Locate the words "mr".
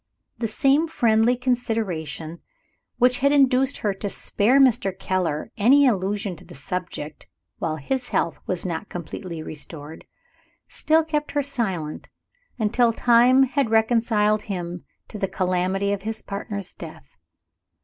4.59-4.97